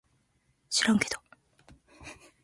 [0.71, 1.21] しらんけど